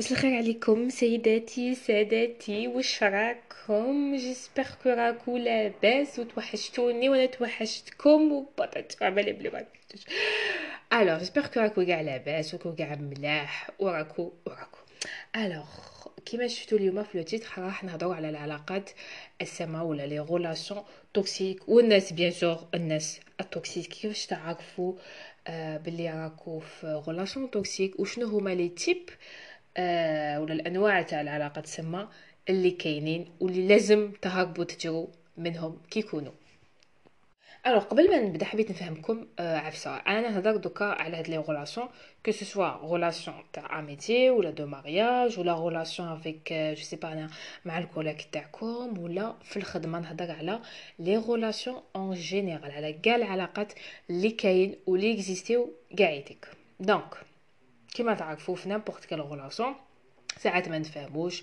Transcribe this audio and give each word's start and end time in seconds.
مساء 0.00 0.12
الخير 0.12 0.36
عليكم 0.36 0.88
سيداتي 0.88 1.74
ساداتي 1.74 2.68
واش 2.68 3.02
راكم 3.02 4.16
j'espère 4.16 4.66
que 4.82 4.88
راكو 4.88 5.36
لاباس 5.36 6.18
وتوحشتوني 6.18 7.08
وأنا 7.08 7.26
توحشتكم 7.26 8.32
وبطات 8.32 9.02
عمالة 9.02 9.32
بلي 9.32 9.50
ما 9.50 9.64
alors 10.92 11.18
j'espère 11.18 11.46
que 11.46 11.60
راكو 11.60 11.86
كاع 11.86 12.00
لاباس 12.00 12.54
و 12.54 12.59
que 12.59 12.74
كاع 12.74 12.94
ملاح 12.94 13.70
وراكو 13.78 14.32
وراكو. 14.46 14.78
alors 15.36 15.66
كيما 16.26 16.46
شفتوا 16.46 16.78
اليوم 16.78 17.02
في 17.02 17.18
le 17.18 17.24
titre 17.24 17.48
راح 17.58 17.84
نهضروا 17.84 18.14
على 18.14 18.28
العلاقات 18.28 18.90
السامة 19.42 19.84
ولا 19.84 20.06
les 20.06 20.20
relations 20.20 20.82
toxiques 21.14 21.68
والناس 21.68 22.12
bien 22.12 22.30
sûr 22.30 22.68
الناس 22.74 23.20
ال 23.40 23.45
toxiques 23.45 23.86
كيفاش 23.86 24.26
تعرفوا 24.26 24.94
آه 25.46 25.76
باللي 25.76 26.10
راكو 26.10 26.58
في 26.58 26.86
relation 26.86 27.50
toxique 27.50 28.00
وشنو 28.00 28.26
هما 28.26 28.54
les 28.54 28.68
types 28.68 29.10
ولا 30.40 30.52
الأنواع 30.52 31.02
تاع 31.02 31.20
العلاقات 31.20 31.64
السامه 31.64 32.08
اللي 32.48 32.70
كاينين 32.70 33.32
واللي 33.40 33.68
لازم 33.68 34.12
تهربوا 34.22 34.64
تجروا 34.64 35.06
منهم 35.36 35.78
كيكونوا 35.90 36.32
alors 37.66 37.82
قبل 37.82 38.10
ما 38.10 38.18
نبدأ 38.18 38.44
حبيت 38.44 38.70
نفهمكم 38.70 39.26
آه 39.38 39.56
عفسة. 39.56 39.96
أنا 39.96 40.20
نهضر 40.20 40.56
دوكا 40.56 40.84
على 40.84 41.16
هاد 41.16 41.28
les 41.28 41.38
relations 41.38 41.88
que 42.26 42.30
ce 42.32 42.44
soit 42.44 42.68
relation 42.68 43.36
تاع 43.52 43.78
amitié 43.78 44.30
ولا 44.30 44.50
de 44.50 44.66
mariage 44.66 45.38
ولا 45.38 45.52
relation 45.52 46.08
avec 46.08 46.52
je 46.52 46.82
sais 46.82 46.96
pas 46.96 47.12
أنا 47.12 47.30
مع 47.64 47.78
ال 47.78 47.83
collègues 47.83 48.26
تاعكم 48.32 48.98
ولا 48.98 49.34
في 49.44 49.56
الخدمة 49.56 50.00
نهضر 50.00 50.30
على 50.30 50.60
les 50.98 51.16
relations 51.16 51.82
en 51.96 52.14
général 52.14 52.70
على 52.70 52.92
كاع 52.92 53.16
العلاقات 53.16 53.72
اللي 54.10 54.30
كاين 54.30 54.76
واللي 54.86 55.14
existi 55.14 55.64
و 55.64 55.72
كاع 55.96 56.22
donc 56.80 57.29
كيما 57.92 58.14
تعرفوا 58.14 58.56
في 58.56 58.68
n'importe 58.68 59.04
quelle 59.04 59.20
relation 59.20 59.74
ساعات 60.36 60.68
ما 60.68 60.78
نفهموش 60.78 61.42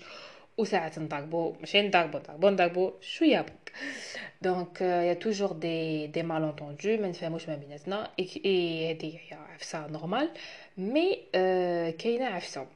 وساعات 0.58 0.98
نضربو 0.98 1.52
ماشي 1.60 1.82
نضربو 1.82 2.18
نضربو 2.18 2.48
نضربو 2.48 2.92
شوية 3.00 3.40
برك 3.40 3.72
donc 4.42 4.80
y 4.80 5.14
a 5.14 5.18
toujours 5.18 5.52
des 5.52 6.06
des 6.06 6.22
malentendus 6.22 6.96
ما 6.96 7.08
نفهموش 7.08 7.48
ما 7.48 7.54
بيناتنا 7.56 8.10
اي 8.18 8.90
هادي 8.90 9.18
هي 9.18 9.36
عفسه 9.36 9.86
normale 9.86 10.30
mais 10.78 11.18
كاينة 11.98 12.26
عفسه 12.26 12.66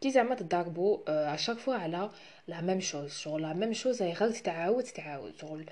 كي 0.00 0.10
زعما 0.10 0.34
تضربو 0.34 1.02
à 1.08 1.15
chaque 1.15 1.58
fois 1.58 1.74
على 1.74 2.10
la 2.48 2.60
même 2.60 2.80
chose 2.80 3.12
شغل 3.18 3.42
la 3.42 3.52
même 3.52 3.72
chose 3.72 4.02
هي 4.02 4.12
غير 4.12 4.30
تتعاود 4.30 4.84
تتعاود 4.84 5.34
شغل 5.40 5.66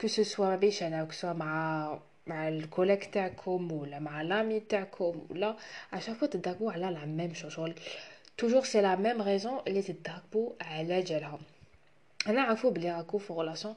que 0.00 0.06
ce 0.06 0.22
soit 0.22 0.46
ما 0.46 0.56
بيناتكو 0.56 1.34
مع 1.34 1.98
مع 2.26 2.48
ال 2.48 2.54
collègues 2.54 3.04
تاعكم 3.04 3.72
ولا 3.72 3.98
مع 3.98 4.22
l'ami 4.22 4.60
تاعكم 4.60 5.26
ولا 5.30 5.56
à 5.92 5.95
chaque 5.95 6.16
fois 6.16 6.28
تضربو 6.28 6.70
على 6.70 6.86
la 6.86 7.04
même 7.04 7.34
chose 7.34 7.52
شغل 7.52 7.74
toujours 8.38 8.64
c'est 8.64 8.80
la 8.80 8.96
même 8.96 9.22
raison 9.22 9.60
اللي 9.66 9.82
تضربوا 9.82 10.52
على 10.60 11.02
جالها 11.02 11.38
هنا 12.26 12.42
عرفو 12.42 12.70
بلي 12.70 12.92
راكو 12.92 13.18
في 13.18 13.32
relation 13.32 13.74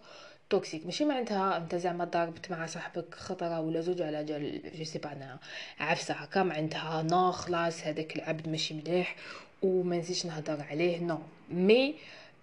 toxique 0.49 0.85
ماشي 0.85 1.05
معناتها 1.05 1.57
أنت 1.57 1.75
زعما 1.75 2.05
ضربت 2.05 2.51
مع 2.51 2.65
صاحبك 2.65 3.15
خطرة 3.15 3.59
ولا 3.59 3.81
زوج 3.81 4.01
على 4.01 4.23
جال 4.23 4.61
je 4.77 4.83
sais 4.83 4.99
pas 4.99 5.11
أنا 5.11 5.39
عفسة 5.79 6.13
هكا 6.13 6.43
معناتها 6.43 7.01
non 7.01 7.31
خلاص 7.31 7.83
هذاك 7.83 8.15
العبد 8.15 8.49
ماشي 8.49 8.73
مليح 8.73 9.15
وما 9.61 9.97
نزيدش 9.97 10.25
نهضر 10.25 10.61
عليه 10.69 10.99
non 10.99 11.19
mais 11.49 11.95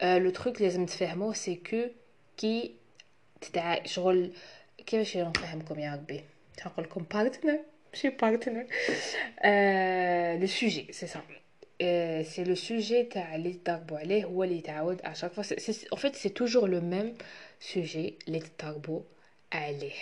le 0.03 0.31
truc 0.31 0.63
لازم 0.63 0.87
تفهموه 0.87 1.33
c'est 1.33 1.55
que 1.71 1.83
كي 2.37 2.75
تتع 3.41 3.85
شغل 3.85 4.33
كيفاش 4.87 5.17
نفهمكم 5.17 5.79
يا 5.79 5.95
ربي؟ 5.95 6.25
نقول 6.67 6.85
لكم 6.85 7.05
partenaire 7.13 7.59
ماشي 7.93 8.09
partenaire 8.09 8.67
le 10.41 10.47
sujet 10.47 10.93
c'est 10.93 11.07
ça 11.07 11.23
c'est 12.23 12.45
le 12.45 12.55
sujet 12.55 13.03
تاع 13.03 13.35
اللي 13.35 13.53
تضربوا 13.53 13.99
عليه 13.99 14.25
هو 14.25 14.45
اللي 14.45 14.59
يتعاود 14.59 15.01
à 15.03 15.07
chaque 15.07 15.33
fois 15.33 15.43
en 15.95 15.97
fait 15.97 16.15
c'est 16.17 16.35
toujours 16.41 16.67
le 16.67 16.81
même 16.81 17.13
sujet 17.73 18.13
اللي 18.29 18.41
تضربوا 18.59 19.01
عليه. 19.53 19.93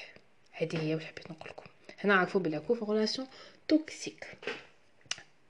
هذه 0.52 0.82
هي 0.82 0.94
واش 0.94 1.04
حبيت 1.04 1.30
نقول 1.30 1.50
لكم. 1.50 1.64
هنا 2.00 2.14
عرفوا 2.14 2.40
بلي 2.40 2.56
راكو 2.56 2.74
في 2.74 2.84
relation 2.92 3.28
toxique 3.68 4.26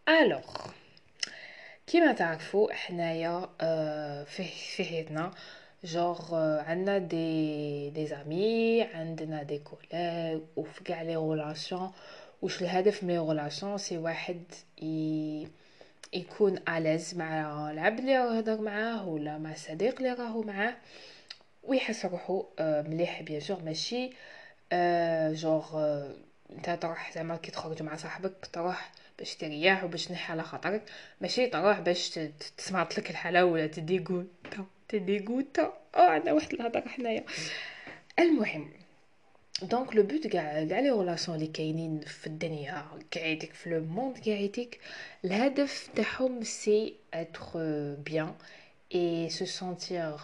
alors 0.09 0.57
كيما 1.87 2.13
تعرفوا 2.13 2.73
حنايا 2.73 3.49
في 4.25 4.45
في 4.77 4.85
حياتنا 4.85 5.31
جوغ 5.85 6.35
عندنا 6.61 6.99
des 6.99 7.91
des 7.91 8.07
amis 8.07 8.83
عندنا 8.83 9.43
des 9.43 9.59
collègues 9.59 10.41
وفي 10.57 10.85
كاع 10.85 11.03
les 11.03 11.17
relations 11.17 11.93
واش 12.43 12.63
الهدف 12.63 13.05
من 13.05 13.11
les 13.11 13.19
relations 13.19 13.79
c'est 13.79 13.99
واحد 13.99 14.43
ي... 14.83 15.49
يكون 16.13 16.59
à 16.69 16.75
l'aise 16.75 17.15
مع 17.15 17.71
العبد 17.71 17.99
اللي 17.99 18.19
راه 18.19 18.35
يهضر 18.35 18.61
معاه 18.61 19.09
ولا 19.09 19.39
مع 19.39 19.53
الصديق 19.53 19.97
اللي 19.97 20.13
راهو 20.13 20.43
معاه 20.43 20.77
ويحس 21.65 22.05
روحو 22.07 22.45
مليح 22.61 23.23
bien 23.23 23.41
sûr 23.41 23.63
ماشي 23.63 24.11
جوغ 25.35 25.83
انت 26.51 26.71
تروح 26.71 27.13
زعما 27.15 27.37
كي 27.37 27.51
تخرج 27.51 27.83
مع 27.83 27.97
صاحبك 27.97 28.47
تروح 28.53 28.93
باش 29.19 29.37
تريح 29.37 29.85
وباش 29.85 30.07
تنحي 30.07 30.33
على 30.33 30.43
خاطرك 30.43 30.83
ماشي 31.21 31.47
تروح 31.47 31.81
باش 31.81 32.19
تسمعط 32.57 32.99
لك 32.99 33.11
الحلا 33.11 33.43
ولا 33.43 33.67
تديغوتا. 34.89 35.45
تديغوتا 35.49 35.73
أو 35.95 36.03
عندنا 36.03 36.33
واحد 36.33 36.53
الهضرة 36.53 36.89
حنايا. 36.89 37.25
المهم 38.19 38.71
donc 39.63 39.97
le 39.97 40.03
but 40.03 40.27
كاع 40.27 40.65
كاع 40.65 40.81
les 40.81 40.91
relations 40.91 41.37
اللي 41.37 41.47
كاينين 41.47 42.01
في 42.01 42.27
الدنيا 42.27 42.85
كاعيتك 43.11 43.53
في 43.53 43.71
le 43.71 43.81
monde 43.81 44.19
كاعيتك 44.19 44.81
الهدف 45.25 45.91
تاعهم 45.97 46.43
c'est 46.43 46.95
être 47.15 47.51
bien 47.95 48.35
et 48.95 49.31
se 49.31 49.45
sentir 49.45 50.17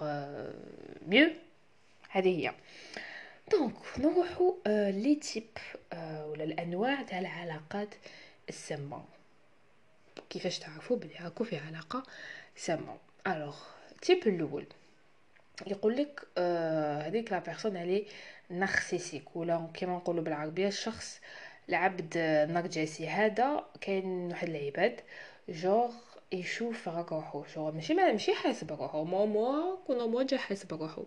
mieux 1.07 1.31
هذه 2.09 2.29
هي. 2.29 2.55
donc 3.51 3.75
نروحو 3.99 4.57
les 4.67 5.15
types 5.15 5.49
ولا 5.93 6.45
الأنواع 6.45 7.03
تاع 7.03 7.19
العلاقات 7.19 7.95
السامة. 8.49 9.05
كيفاش 10.31 10.59
تعرفوا 10.59 10.97
بلي 10.97 11.15
راكو 11.25 11.45
في 11.45 11.59
علاقة 11.59 12.03
سامة. 12.57 12.97
alors 13.27 13.57
ال 14.11 14.15
type 14.15 14.35
الأول 14.35 14.67
يقول 15.67 15.97
لك 15.97 16.39
هذيك 17.07 17.33
la 17.33 17.39
personne 17.39 17.77
عليه 17.77 18.05
narcissique 18.51 19.37
ولا 19.37 19.69
كيما 19.75 19.97
نقولوا 19.97 20.23
بالعربيه 20.25 20.69
الشخص 20.69 21.21
العبد 21.69 22.19
نرجسي 22.51 23.09
هذا 23.09 23.65
كاين 23.81 24.29
واحد 24.31 24.49
العباد 24.49 25.01
جوغ 25.49 25.91
يشوف 26.33 26.89
روحو 26.89 27.45
شغل 27.55 27.75
ماشي 27.75 27.95
ماشي 27.95 28.35
حاسب 28.35 28.73
روحو 28.73 29.05
مو 29.05 29.27
مو 29.27 29.79
كون 29.87 30.11
مو 30.11 30.23
جا 30.23 30.37
حاسب 30.37 30.75
روحو 30.75 31.03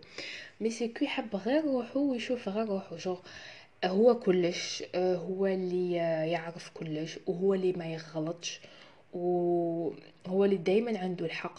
mais 0.60 0.70
c'est 0.70 0.88
que 0.88 1.04
يحب 1.04 1.36
غير 1.36 1.64
روحو 1.64 2.00
ويشوف 2.00 2.48
غير 2.48 2.68
روحو 2.68 2.96
جوغ 2.96 3.20
هو 3.84 4.18
كلش 4.18 4.84
هو 4.96 5.46
اللي 5.46 5.92
يعرف 6.32 6.70
كلش 6.74 7.18
وهو 7.26 7.54
اللي 7.54 7.72
ما 7.72 7.86
يغلطش 7.86 8.60
وهو 9.12 10.44
اللي 10.44 10.56
دايما 10.56 10.98
عنده 10.98 11.26
الحق. 11.26 11.58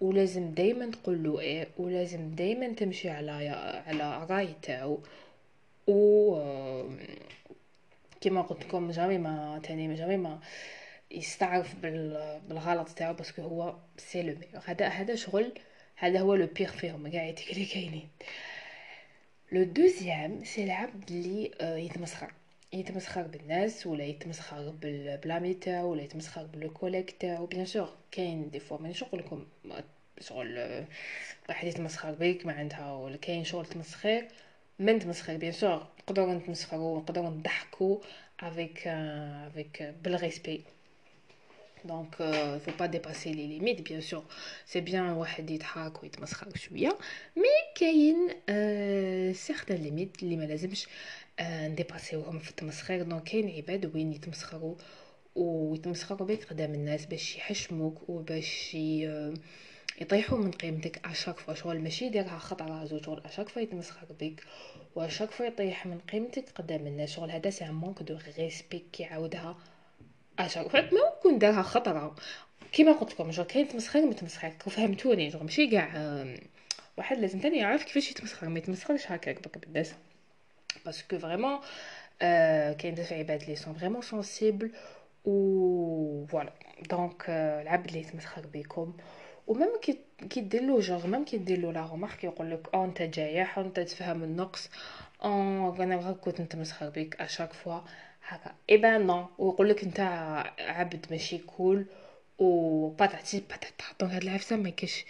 ولازم 0.00 0.54
دايما 0.54 0.90
تقول 0.90 1.24
له 1.24 1.40
إيه 1.40 1.68
ولازم 1.78 2.34
دايما 2.34 2.68
تمشي 2.68 3.10
على 3.10 3.32
على 3.86 4.26
رأي 4.30 4.48
تاعو. 4.62 5.00
و 5.86 6.36
كيما 8.20 8.42
قلت 8.42 8.64
لكم 8.64 8.90
jamais 8.90 9.18
ما 9.18 9.60
تاني 9.62 9.94
jamais 9.94 10.16
ما 10.16 10.40
يستعرف 11.10 11.74
بالغلط 12.48 12.88
تاعو 12.88 13.14
parce 13.14 13.31
que 13.31 13.42
هو 13.42 13.74
c'est 13.96 14.22
le 14.22 14.36
هذا 14.64 14.88
هذا 14.88 15.14
شغل 15.14 15.52
هذا 15.96 16.20
هو 16.20 16.34
le 16.34 16.46
pire 16.46 16.72
فيهم 16.72 17.08
كاع 17.08 17.34
اللي 17.50 17.64
كاينين. 17.64 18.08
le 19.52 19.62
deuxième 19.62 20.44
c'est 20.44 20.64
العبد 20.64 21.10
اللي 21.10 21.50
يتمسخر. 21.86 22.32
يتمسخر 22.72 23.22
بالناس 23.22 23.86
ولا 23.86 24.04
يتمسخر 24.04 24.70
بالبلامي 24.70 25.54
تاعو 25.54 25.90
ولا 25.92 26.02
يتمسخر 26.02 26.44
بال 26.46 26.58
collègues 26.58 27.10
تاعو 27.10 27.46
bien 27.46 27.66
sûr 27.66 27.88
كاين 28.12 28.50
des 28.50 28.60
fois 28.60 28.78
مانيش 28.80 29.02
نقول 29.02 29.20
لكم 29.20 29.46
شغل 30.20 30.84
واحد 31.48 31.68
يتمسخر 31.68 32.12
بيك 32.12 32.46
ما 32.46 32.52
عندها 32.52 32.92
ولا 32.92 33.16
كاين 33.16 33.44
شغل 33.44 33.66
تمسخير 33.66 34.28
من 34.78 34.98
تمسخير 34.98 35.36
bien 35.36 35.52
sûr 35.52 35.86
نقدروا 36.00 36.34
نتمسخروا 36.34 36.98
نقدروا 36.98 37.30
نضحكوا 37.30 37.98
avec 38.40 38.86
avec 38.88 39.94
بال 40.04 40.17
respect 40.17 40.64
donc 41.84 42.14
faut 42.66 42.76
pas 42.78 42.88
dépasser 42.88 43.32
les 43.32 43.46
limites 43.46 43.82
bien 43.84 44.00
sûr. 44.00 44.22
C'est 44.66 44.80
bien 44.80 45.02
واحد 45.02 45.50
يضحك 45.50 46.02
ويتمسخر 46.02 46.56
شوية 46.56 46.98
mais 47.36 47.44
كاين 47.74 48.28
certaines 49.34 49.76
limites 49.76 50.22
اللي 50.22 50.36
ما 50.36 50.44
لازمش 50.44 50.86
نديباسيوهم 51.40 52.38
في 52.38 52.50
التمسخير 52.50 53.02
donc 53.02 53.22
كاين 53.22 53.50
عباد 53.50 53.94
وين 53.94 54.12
يتمسخروا 54.12 54.74
ويتمسخروا 55.36 56.28
بك 56.28 56.44
قدام 56.44 56.74
الناس 56.74 57.06
باش 57.06 57.36
يحشموك 57.36 58.08
وباش 58.08 58.76
يطيحوا 60.00 60.38
من 60.38 60.50
قيمتك 60.50 61.06
à 61.06 61.11
chaque 61.11 61.38
fois 61.38 61.54
شغل 61.54 61.80
ماشي 61.80 62.04
يديرها 62.04 62.38
خطره 62.38 62.84
زوج 62.84 63.04
شغل 63.04 63.22
à 63.24 63.27
chaque 63.27 63.48
fois 63.48 63.62
يتمسخر 63.62 64.06
بك 64.20 64.44
و 64.94 64.99
à 64.99 65.03
chaque 65.03 65.30
fois 65.30 65.46
يطيح 65.46 65.86
من 65.86 65.98
قيمتك 65.98 66.44
قدام 66.54 66.86
الناس 66.86 67.10
شغل 67.10 67.30
هذا 67.30 67.50
c'est 67.50 67.64
manque 67.64 68.02
de 68.02 68.18
respect 68.38 68.84
كيعاودها 68.92 69.56
10 70.42 70.66
وحتى 70.66 70.94
ما 70.94 71.00
كون 71.22 71.38
دارها 71.38 71.62
خطرة. 71.62 72.14
كيما 72.72 72.92
قلت 72.92 73.12
لكم 73.12 73.30
جو 73.30 73.44
كاين 73.44 73.68
تمسخر 73.68 74.00
متمسخرك 74.00 74.66
وفهمتوني 74.66 75.28
جو 75.28 75.38
ماشي 75.38 75.66
كاع 75.66 76.24
واحد 76.96 77.18
لازم 77.18 77.38
تاني 77.40 77.58
يعرف 77.58 77.84
كيفاش 77.84 78.10
يتمسخر. 78.10 78.48
ما 78.48 78.58
يتمسخرش 78.58 79.06
هكاك 79.06 79.48
بك 79.48 79.58
بالناس. 79.58 79.94
parce 80.84 81.04
que 81.04 81.16
آه، 81.16 81.18
vraiment 81.18 81.58
كاين 82.74 82.94
بزاف 82.94 83.12
عباد 83.12 83.42
ils 83.48 83.56
sont 83.56 83.74
vraiment 83.74 84.02
sensibles 84.02 84.72
و 85.24 86.26
voilà 86.26 86.50
آه، 86.50 86.82
donc 86.90 87.24
العبد 87.30 87.90
لي 87.90 88.00
يتمسخر 88.00 88.42
بكم. 88.54 88.92
و 89.46 89.53
même 89.53 89.80
كي 89.82 89.98
كي 90.30 90.40
دير 90.40 90.62
له 90.62 90.80
جوغ 90.80 91.06
مام 91.06 91.24
كي 91.24 91.36
دير 91.38 91.58
له 91.58 91.72
la 91.72 91.86
remarque 91.86 92.24
يقول 92.24 92.50
لك 92.50 92.68
آه 92.74 92.84
أنت 92.84 93.02
جايح 93.02 93.58
أنت 93.58 93.80
تفهم 93.80 94.22
النقص. 94.24 94.68
آه 95.22 95.76
أنا 95.78 95.96
غير 95.96 96.12
كنت 96.14 96.40
نتمسخر 96.40 96.88
بك 96.90 97.20
à 97.20 97.25
chaque 97.25 97.52
fois 97.52 97.80
هكا. 98.26 98.54
eh 98.70 98.76
ben 98.76 99.06
non 99.06 99.26
ويقول 99.38 99.68
لك 99.68 99.84
أنت 99.84 100.00
عبد 100.58 101.06
ماشي 101.10 101.38
cool 101.38 101.86
و 102.38 102.88
patati 102.88 103.40
patata 103.40 103.84
donc 104.00 104.12
هاد 104.12 104.22
العفسة 104.22 104.56
ما 104.56 104.70
كاش 104.70 105.04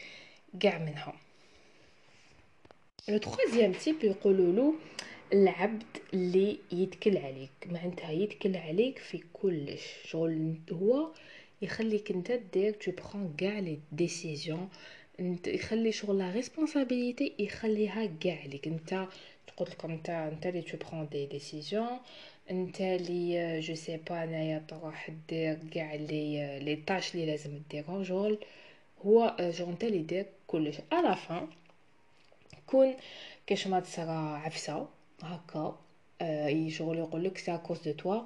كاع 0.61 0.79
منها. 0.79 1.13
le 3.09 3.19
troisième 3.19 3.73
type 3.73 4.05
يقولوا 4.05 4.53
له 4.53 4.75
العبد 5.33 5.83
اللي 6.15 6.59
يتكل 6.73 7.19
عليك. 7.19 7.51
معناتها 7.67 8.11
يتكل 8.11 8.57
عليك 8.57 8.99
في 8.99 9.23
كلش. 9.33 9.83
شغل 10.05 10.55
هو 10.73 11.13
يخليك 11.63 12.11
أنت 12.11 12.33
دير 12.33 12.73
tu 12.73 12.93
prends 12.93 13.35
كاع 13.39 13.59
les 13.59 13.79
décisions 13.93 14.69
أنت 15.21 15.47
يخلي 15.47 15.93
شغل 15.93 16.19
la 16.19 16.31
responsabilité 16.31 17.33
يخليها 17.39 18.07
كاع 18.21 18.41
عليك 18.43 18.67
أنت 18.67 19.07
قلت 19.57 19.71
لكم 19.71 19.91
أنت 19.91 20.11
أنت 20.11 20.47
اللي 20.47 20.63
tu 20.63 20.77
prends 20.77 21.09
des 21.09 21.27
décisions 21.27 21.99
انت 22.51 22.81
اللي 22.81 23.61
je 23.61 23.75
sais 23.75 23.97
pas 23.97 24.25
انايا 24.25 24.65
تروح 24.69 25.11
دير 25.29 25.59
كاع 25.71 25.95
les 25.95 26.59
les 26.59 26.77
tâches 26.77 27.15
اللي 27.15 27.27
لازم 27.27 27.63
ديرهم 27.71 28.05
شغل 28.05 28.39
هو 29.07 29.37
جو 29.41 29.67
انت 29.67 29.85
اللي 29.85 30.03
دير 30.03 30.27
كلش. 30.47 30.77
à 30.93 31.01
la 31.01 31.17
fin 31.17 31.49
كون 32.67 32.95
كاش 33.47 33.67
ما 33.67 33.81
تصرا 33.81 34.37
عفسة 34.37 34.89
هكا 35.23 35.79
شغل 36.69 36.99
يقول 36.99 37.25
لك 37.25 37.39
c'est 37.39 37.59
cause 37.59 37.89
de 37.89 37.93
toi 37.93 38.23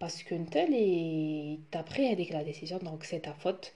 parce 0.00 0.21
que 0.21 0.34
انت 0.36 0.56
اللي 0.56 1.58
t'as 1.72 1.92
pris 1.92 2.12
هذيك 2.12 2.32
la 2.32 2.42
décision 2.42 2.80
donc 2.80 3.02
c'est 3.04 3.18
ta 3.18 3.32
faute 3.32 3.72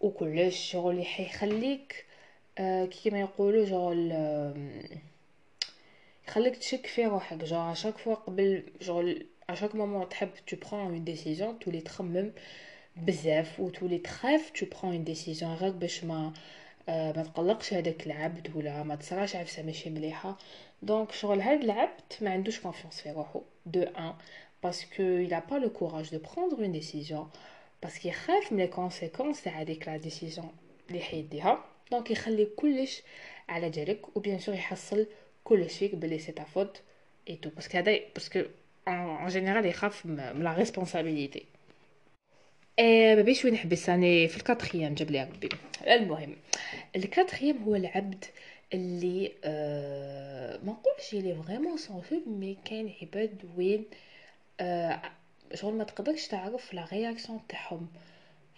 وكلش 0.00 0.70
شغل 0.72 1.06
حيخليك 1.06 2.04
كيما 2.90 3.20
يقولوا 3.20 3.66
شغل 3.66 4.12
يخليك 6.28 6.56
تشك 6.56 6.86
في 6.86 7.06
روحك. 7.06 7.44
genre 7.44 7.58
à 7.58 7.64
chaque 7.64 7.98
fois 7.98 8.14
قبل 8.14 8.62
شغل 8.80 9.26
à 9.50 9.53
chaque 9.53 9.74
moment 9.74 10.08
تحب 10.08 10.30
tu 10.46 10.56
prends 10.56 10.80
une 10.80 11.04
décision 11.04 11.58
تولي 11.58 11.80
تخمم 11.80 12.32
بزاف 12.96 13.60
وتولي 13.60 13.98
تخاف 13.98 14.50
tu 14.50 14.66
prends 14.66 14.94
une 14.94 15.04
décision 15.04 15.54
غير 15.54 15.70
باش 15.70 16.04
ما 16.04 16.32
آه 16.88 17.12
ما 17.12 17.22
تقلقش 17.22 17.74
هذاك 17.74 18.06
العبد 18.06 18.56
ولا 18.56 18.82
ما 18.82 18.94
تصراش 18.94 19.36
عفسه 19.36 19.62
ماشي 19.62 19.90
مليحة. 19.90 20.38
donc 20.82 21.12
شغل 21.12 21.40
هاد 21.40 21.62
العبد 21.62 22.12
ما 22.20 22.30
عندوش 22.30 22.60
confiance 22.60 23.00
في 23.00 23.10
روحو 23.10 23.42
de 23.66 23.82
un 23.82 24.14
parce 24.62 25.02
que 25.02 25.26
il 25.26 25.32
a 25.32 25.40
pas 25.50 25.58
le 25.58 25.68
courage 25.68 26.10
de 26.10 26.18
prendre 26.18 26.60
une 26.60 26.72
décision 26.72 27.26
يخاف 28.04 28.52
من 28.52 28.58
les 28.58 28.66
conséquences 28.66 29.42
تاع 29.42 29.60
هذيك 29.60 29.88
la 29.88 29.96
décision 29.96 30.50
اللي 30.88 31.00
حيديها 31.00 31.64
donc 31.90 32.10
يخلي 32.10 32.44
كلش 32.44 33.02
على 33.48 33.70
جالك 33.70 34.16
و 34.16 34.20
bien 34.20 34.38
sûr 34.38 34.54
يحصل 34.54 35.06
كلش 35.44 35.78
فيك 35.78 35.94
بلي 35.94 36.18
c'est 36.18 36.32
ta 36.32 36.44
faute 36.44 36.70
et 36.70 36.80
tout 37.28 37.50
parce 37.50 37.68
que 37.68 37.78
هذا 37.78 37.98
parce 38.14 38.31
que 38.31 38.42
en 38.88 39.26
général 39.26 39.66
يخاف 39.66 40.06
من 40.06 40.42
la 40.42 40.54
responsabilité 40.54 41.46
إيه 42.78 43.14
باش 43.14 43.44
وين 43.44 43.54
نحبس 43.54 43.90
راني 43.90 44.28
في 44.28 44.36
ال 44.36 44.42
quatrième 44.42 44.94
جاب 44.94 45.10
لي 45.10 45.22
ربي 45.22 45.48
المهم 45.86 46.36
ال 46.96 47.03
quatrième 47.03 47.62
هو 47.62 47.74
العبد 47.74 48.24
اللي 48.74 49.32
آه 49.44 50.58
ما 50.64 50.72
نقولش 50.72 51.14
لي 51.14 51.42
vraiment 51.42 51.76
sensible 51.76 52.28
mais 52.30 52.58
كاين 52.64 52.94
عباد 53.02 53.44
وين 53.56 53.84
آه 54.60 55.02
شغل 55.54 55.74
ما 55.74 55.84
تقدرش 55.84 56.26
تعرف 56.26 56.74
la 56.74 56.88
réaction 56.92 57.40
تاعهم 57.48 57.88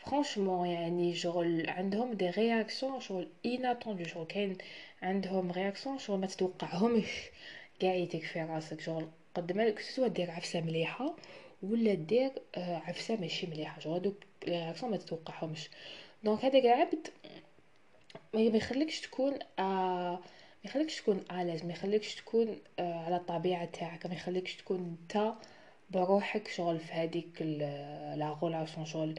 franchement 0.07 0.67
يعني 0.67 1.15
شغل 1.15 1.71
عندهم 1.71 2.13
des 2.13 2.31
réactions 2.31 3.01
شغل 3.01 3.29
inattendues 3.47 4.05
شغل 4.05 4.27
كاين 4.27 4.59
عندهم 5.03 5.53
réactions 5.53 5.99
شغل 5.99 6.19
ما 6.19 6.27
تتوقعهمش. 6.27 7.31
كاع 7.81 7.95
يديك 7.95 8.25
في 8.25 8.43
راسك 8.43 8.81
شغل 8.81 9.09
قدام 9.35 9.61
لك 9.61 9.79
soit 9.81 10.09
دير 10.09 10.31
عفسة 10.31 10.61
مليحة 10.61 11.17
ولا 11.63 11.95
دير 11.95 12.31
آه 12.57 12.77
عفسة 12.77 13.17
ماشي 13.17 13.47
مليحة. 13.47 13.81
شغل 13.81 13.95
هذوك 13.95 14.25
les 14.47 14.53
réactions 14.65 14.91
ما 14.91 14.97
تتوقعهمش. 14.97 15.71
donc 16.25 16.45
هذاك 16.45 16.65
العبد 16.65 17.09
ما 18.35 18.41
يخليكش 18.41 19.01
تكون 19.01 19.39
آه 19.59 20.13
ما 20.65 20.71
يخليكش 20.71 21.01
تكون 21.01 21.25
à 21.31 21.35
l'aise 21.35 21.65
ما 21.65 21.73
يخليكش 21.73 22.15
تكون 22.15 22.59
آه 22.79 23.05
على 23.05 23.17
الطبيعة 23.17 23.65
تاعك. 23.65 24.07
ما 24.07 24.15
يخليكش 24.15 24.57
تكون 24.57 24.97
انت 25.03 25.33
بروحك 25.91 26.49
شغل 26.49 26.79
في 26.79 26.93
هذيك 26.93 27.43
la 28.17 28.37
relation 28.43 28.87
شغل 28.87 29.15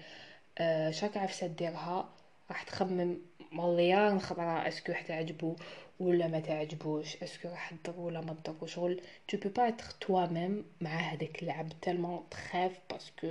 آه 0.59 0.91
chaque 0.91 1.17
عفسه 1.17 1.47
ديرها 1.47 2.09
راح 2.49 2.63
تخمم 2.63 3.17
مليار 3.51 4.19
خطره 4.19 4.67
est-ce 4.67 4.85
que 4.85 4.93
تعجبو 5.07 5.55
ولا 5.99 6.27
ما 6.27 6.39
تعجبوش. 6.39 7.23
est-ce 7.23 7.39
que 7.39 7.47
راح 7.49 7.73
تضر 7.83 7.99
ولا 7.99 8.21
ما 8.21 8.35
تضر 8.43 8.67
شغل 8.67 9.01
tu 9.27 9.37
peux 9.37 9.49
pas 9.49 9.67
être 9.67 9.85
toi-même 10.01 10.65
مع 10.81 10.89
هذاك 10.89 11.43
العبد 11.43 11.73
tellement 11.81 12.23
تخاف 12.31 12.71
parce 12.91 13.14
que 13.14 13.27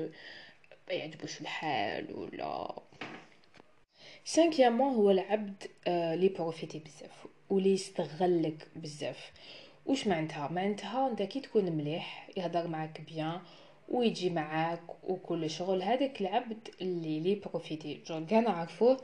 ما 0.88 0.94
يعجبوش 0.94 1.40
الحال 1.40 2.12
ولا. 2.14 2.74
cinquièmement 4.24 4.94
هو 4.94 5.10
العبد 5.10 5.64
آه 5.86 6.14
لي 6.14 6.28
profiter 6.28 6.78
بزاف 6.78 7.26
ولي 7.50 7.72
يستغلك 7.72 8.68
بزاف. 8.76 9.32
واش 9.86 10.06
معناتها؟ 10.06 10.48
معناتها 10.48 11.08
أنت 11.10 11.22
كي 11.22 11.40
تكون 11.40 11.72
مليح 11.72 12.28
يهضر 12.36 12.66
معاك 12.68 13.00
bien 13.00 13.40
ويجي 13.88 14.30
معاك 14.30 15.04
وكل 15.04 15.50
شغل. 15.50 15.82
هذاك 15.82 16.20
العبد 16.20 16.68
اللي 16.80 17.20
لي 17.20 17.34
profiter. 17.34 18.00
genre 18.06 18.26
كاع 18.26 18.40
نعرفوه 18.40 19.00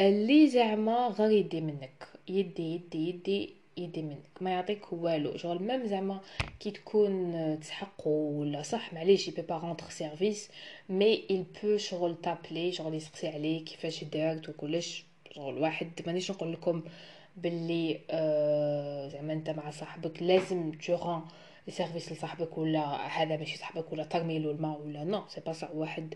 اللي 0.00 0.48
زعما 0.48 1.08
غير 1.08 1.30
يدي 1.30 1.60
منك. 1.60 2.08
يدي 2.28 2.74
يدي 2.74 3.08
يدي 3.08 3.54
يدي 3.76 4.02
منك. 4.02 4.30
ما 4.40 4.50
يعطيك 4.50 4.92
والو. 4.92 5.36
شغل 5.36 5.62
même 5.62 5.86
زعما 5.86 6.20
كي 6.60 6.70
تكون 6.70 7.32
تسحقو 7.60 8.10
ولا 8.10 8.62
صح 8.62 8.92
معليش 8.92 9.28
il 9.28 9.33
peut 9.33 9.42
pas 9.42 9.56
rendre 9.58 9.90
service 9.90 10.50
mais 10.88 11.22
il 11.30 11.58
peut 11.60 11.76
شغل 11.76 12.16
t'appeler 12.22 12.72
شغل 12.72 12.94
يسقسي 12.94 13.28
عليك 13.28 13.64
كيفاش 13.64 14.04
دارت 14.04 14.48
وكلش. 14.48 15.04
شغل 15.34 15.58
واحد 15.58 15.90
مانيش 16.06 16.30
نقول 16.30 16.52
لكم 16.52 16.82
باللي 17.36 18.00
آه 18.10 19.08
زعما 19.08 19.32
انت 19.32 19.50
مع 19.50 19.70
صاحبك 19.70 20.22
لازم 20.22 20.72
tu 20.72 20.86
rends 20.86 21.22
service 21.68 22.12
لصاحبك 22.12 22.58
ولا 22.58 23.06
هذا 23.06 23.36
ماشي 23.36 23.58
صاحبك 23.58 23.92
ولا 23.92 24.04
ترميلو 24.04 24.50
الماء 24.50 24.80
ولا 24.80 25.04
non 25.04 25.22
c'est 25.28 25.40
pas 25.40 25.54
واحد. 25.74 26.14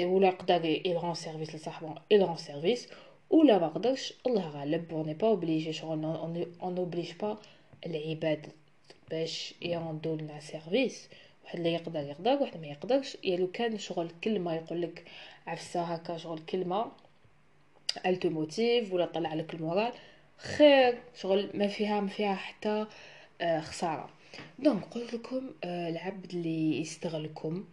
ولا 0.00 0.28
يقدر 0.28 0.64
ي 0.64 0.74
rend 0.74 1.14
service 1.14 1.54
لصاحبه 1.54 1.94
ي 2.10 2.15
rend 2.15 2.36
service 2.36 2.88
ولا 3.30 3.58
ما 3.58 3.68
قدرش 3.68 4.14
الله 4.26 4.48
غالب 4.48 4.92
on 4.94 5.12
est 5.12 5.20
pas 5.20 5.28
obligé 5.28 5.72
شغل 5.72 6.04
on 6.04 6.78
oblige 6.78 7.12
pas 7.12 7.38
العباد 7.86 8.46
باش 9.10 9.54
يعندو 9.62 10.14
لنا 10.14 10.40
service. 10.40 11.08
واحد 11.44 11.58
اللي 11.58 11.72
يقدر 11.72 12.00
يقدر 12.00 12.30
واحد 12.30 12.60
ما 12.60 12.66
يقدرش. 12.66 13.16
يا 13.24 13.36
لو 13.36 13.50
كان 13.50 13.78
شغل 13.78 14.10
كلمة 14.24 14.54
يقول 14.54 14.82
لك 14.82 15.04
عفسة 15.46 15.82
هكا 15.82 16.16
شغل 16.16 16.38
كلمة 16.38 16.92
il 18.06 18.18
te 18.18 18.30
motive 18.30 18.92
ولا 18.92 19.06
طلع 19.06 19.34
لك 19.34 19.54
ال 19.54 19.60
moral 19.60 19.92
خير. 20.36 20.98
شغل 21.20 21.50
ما 21.54 21.66
فيها 21.66 22.00
ما 22.00 22.08
فيها 22.08 22.34
حتى 22.34 22.86
آه 23.40 23.60
خسارة. 23.60 24.10
donc 24.58 24.84
قلت 24.84 25.14
لكم 25.14 25.50
آه 25.64 25.88
العبد 25.88 26.32
اللي 26.32 26.80
يستغلكم 26.80 27.64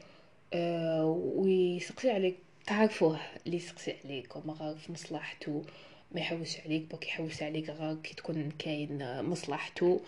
آه 0.54 1.06
ويسقسي 1.36 2.12
عليك 2.12 2.36
تعرفوه 2.68 3.20
اللي 3.46 3.58
يسقسي 3.58 3.96
عليكم 4.06 4.52
غير 4.52 4.76
في 4.76 4.92
مصلحته 4.92 5.64
ما 6.12 6.20
يحوس 6.22 6.58
عليك 6.66 6.82
بوك 6.92 7.08
يحوس 7.08 7.44
عليك 7.44 7.70
غير 7.70 7.96
كي 7.96 8.14
تكون 8.16 8.52
كاين 8.60 9.22
مصلحته 9.24 10.02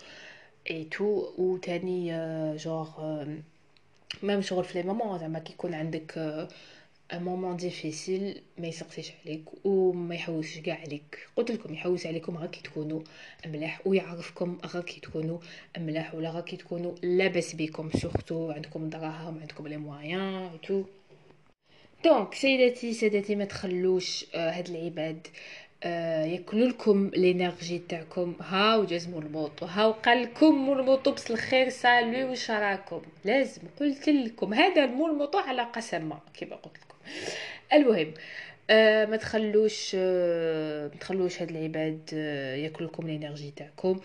et 0.70 0.84
tout 0.84 1.04
و 1.38 1.56
تاني 1.56 2.06
جوغ 2.56 3.24
ميم 4.22 4.42
شغل 4.42 4.64
في 4.64 4.82
les 4.82 4.88
moments 4.88 5.18
زعما 5.18 5.38
كي 5.38 5.52
يكون 5.52 5.74
عندك 5.74 6.18
un 6.18 6.48
moment 7.12 7.56
difficile 7.56 8.42
ما 8.58 8.66
يسقسيش 8.66 9.12
عليك 9.24 9.42
وما 9.64 10.14
يحوسش 10.14 10.58
كاع 10.58 10.80
عليك 10.80 11.28
قلت 11.36 11.50
لكم 11.50 11.74
يحوس 11.74 12.06
عليكم 12.06 12.36
غير 12.36 12.50
كي 12.50 12.60
تكونوا 12.60 13.00
ملاح 13.46 13.86
ويعرفكم 13.86 14.58
غير 14.66 14.82
كي 14.82 15.00
تكونوا 15.00 15.38
ملاح 15.78 16.14
ولا 16.14 16.30
غير 16.30 16.42
كي 16.42 16.56
تكونوا 16.56 16.94
لاباس 17.02 17.54
بكم 17.54 17.90
سورتو 17.90 18.50
عندكم 18.50 18.88
دراهم 18.90 19.38
عندكم 19.40 19.68
لي 19.68 19.76
مويان 19.76 20.50
تو 20.66 20.84
دونك 22.04 22.34
سيداتي 22.34 22.92
سادتي 22.92 23.36
ما 23.36 23.44
تخلوش 23.44 24.26
هاد 24.34 24.68
العباد 24.68 25.26
ياكلوا 26.32 26.68
لكم 26.68 27.10
لينيرجي 27.14 27.78
تاعكم 27.78 28.34
هاو 28.40 28.84
جازموا 28.84 29.20
الموطو 29.20 29.66
هاو 29.66 29.92
قال 29.92 30.22
لكم 30.22 30.54
مول 30.54 30.80
الموطو 30.80 31.10
بس 31.10 31.30
الخير 31.30 31.68
سالوي 31.68 32.24
واش 32.24 32.50
راكم 32.50 33.02
لازم 33.24 33.62
قلت 33.80 34.08
لكم 34.08 34.54
هذا 34.54 34.84
الموطو 34.84 35.38
على 35.38 35.62
قسم 35.62 36.12
كيما 36.34 36.56
قلت 36.56 36.87
المهم 37.74 38.14
آه 38.70 39.04
ما 39.06 39.16
تخلوش 39.16 39.92
آه 39.98 40.88
ما 40.88 40.94
تخلوش 41.00 41.42
هاد 41.42 41.50
العباد 41.50 42.10
آه 42.14 42.56
ياكلوا 42.56 42.88
لكم 42.90 43.06
الانرجي 43.06 43.50
تاعكم 43.50 44.00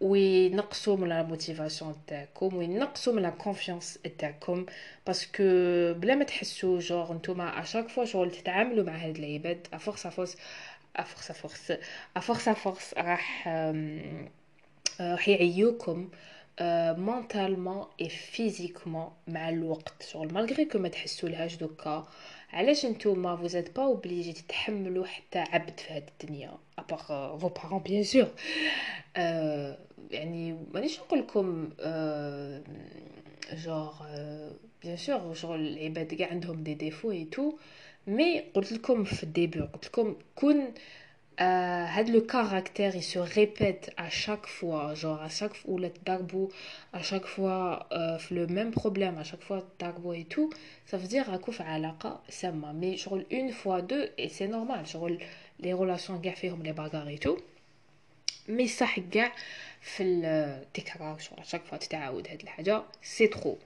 وينقصوا 0.00 0.96
من 0.96 1.08
la 1.08 1.22
motivation 1.22 1.96
تاعكم 2.06 2.56
وينقصوا 2.56 3.12
من 3.12 3.22
la 3.22 3.30
confiance 3.30 3.98
تاعكم 4.18 4.66
parce 5.06 5.29
que 5.29 5.42
بلا 5.94 6.14
ما 6.14 6.24
تحسوا 6.24 6.80
جور 6.80 7.14
نتوما 7.14 7.60
à 7.62 7.66
chaque 7.66 7.88
fois 7.88 8.04
شغل 8.04 8.30
تتعاملوا 8.30 8.84
مع 8.84 8.96
هاد 8.96 9.16
العباد 9.18 9.66
افورس 9.72 10.06
افورس 10.06 10.36
افورس 10.96 11.30
افورس 11.30 11.72
افورس 12.16 12.48
افورس 12.48 12.94
راح 12.98 13.48
راح 15.00 15.28
يعيوكم. 15.28 16.08
mentalement 16.98 17.86
et 18.00 18.08
physiquement 18.08 19.10
مع 19.28 19.48
الوقت 19.48 20.02
شغل 20.02 20.34
malgré 20.34 20.64
que 20.64 20.78
ما 20.78 20.88
تحسوا 20.88 21.28
لهاش 21.28 21.56
دوكا 21.56 22.06
علاش 22.52 22.86
نتوما 22.86 23.36
vous 23.36 23.56
êtes 23.56 23.72
pas 23.72 23.86
obligé 23.86 24.32
تتحملوا 24.32 25.06
حتى 25.06 25.38
عبد 25.38 25.80
في 25.80 25.92
هاد 25.92 26.10
الدنيا 26.22 26.58
à 26.78 26.82
part 26.82 26.98
vos 27.40 27.48
parents 27.48 27.82
bien 27.82 28.02
sûr 28.04 28.28
يعني 30.10 30.56
مانيش 30.74 31.00
نقول 31.00 31.18
لكم 31.18 31.70
genre 33.52 33.94
bien 34.82 34.96
sûr 34.96 35.34
شغل 35.34 35.60
العباد 35.60 36.14
كاع 36.14 36.28
عندهم 36.28 36.62
des 36.62 36.74
défauts 36.74 37.10
et 37.10 37.24
tout 37.24 37.52
mais 38.06 38.40
قلت 38.40 38.72
لكم 38.72 39.04
في 39.04 39.22
ال 39.22 39.28
début 39.28 39.60
قلت 39.60 39.86
لكم 39.86 40.16
كون 40.34 40.74
euh, 41.41 41.85
had 41.95 42.07
le 42.07 42.21
caractère 42.21 42.95
il 42.95 43.03
se 43.03 43.19
répète 43.19 43.91
à 43.97 44.09
chaque 44.09 44.47
fois 44.47 44.93
genre 44.95 45.21
à 45.21 45.29
chaque 45.29 45.55
fois 45.55 45.73
ou 45.73 45.79
darbo 46.05 46.49
à 46.93 47.01
chaque 47.01 47.25
fois 47.25 47.87
euh, 47.91 48.17
le 48.31 48.47
même 48.47 48.71
problème 48.71 49.17
à 49.17 49.23
chaque 49.23 49.43
fois 49.43 49.61
darbo 49.77 50.13
et 50.13 50.23
tout 50.23 50.49
ça 50.85 50.97
veut 50.97 51.07
dire 51.07 51.25
rakouf 51.25 51.59
alaqa 51.61 52.21
sama 52.29 52.71
mais 52.73 52.95
genre 52.95 53.19
une 53.31 53.51
fois 53.51 53.81
deux 53.81 54.11
et 54.17 54.29
c'est 54.29 54.47
normal 54.47 54.85
genre 54.85 55.09
les 55.59 55.73
relations 55.73 56.15
gars 56.17 56.33
les 56.63 56.73
bagarres 56.73 57.09
et 57.09 57.17
tout 57.17 57.37
mais 58.47 58.67
ça 58.67 58.87
gars 59.11 59.31
في 59.85 60.03
التكرار 60.03 61.17
à 61.37 61.43
chaque 61.43 61.65
fois 61.65 61.77
تتعاود 61.77 62.27
هاد 62.27 62.41
الحاجه 62.41 62.83
c'est 63.01 63.29
trop 63.29 63.57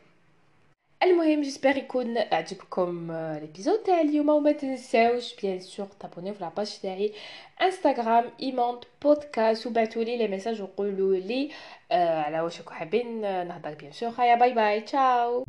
المهم 1.04 1.40
j'espère 1.42 1.76
يكون 1.76 2.18
عجبكم 2.18 3.12
l'épisode 3.40 3.78
تاع 3.78 4.00
اليوم 4.00 4.28
وما 4.28 4.52
تنساوش 4.52 5.34
bien 5.36 5.60
sûr 5.60 5.86
ت 6.00 6.04
abonn 6.05 6.26
يو 6.26 6.34
في 6.34 6.40
la 6.40 6.53
page 6.53 6.78
تاعي 6.82 7.12
انستغرام 7.62 8.24
ايموند 8.42 8.78
بودكاست 9.02 9.66
وبعثوا 9.66 10.02
لي 10.04 10.16
les 10.16 10.28
messages 10.28 10.62
وقولوا 10.62 11.16
لي 11.16 11.50
على 11.90 12.40
واش 12.40 12.58
راكم 12.60 12.74
حابين 12.74 13.20
نهضر 13.20 13.74
bien 13.74 13.92
sûr 13.92 14.12
هيا 14.18 14.34
bye 14.34 14.52
bye 14.54 14.80
ciao 14.80 15.44